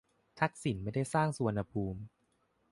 [0.39, 2.01] ทักษิณไม่ได้สร้างสุวรรณภูมิ